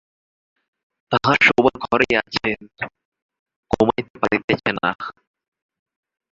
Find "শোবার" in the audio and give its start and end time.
1.45-1.75